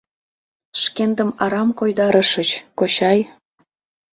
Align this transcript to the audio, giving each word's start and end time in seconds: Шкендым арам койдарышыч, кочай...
Шкендым 0.81 1.29
арам 1.43 1.69
койдарышыч, 1.79 2.49
кочай... 2.79 3.19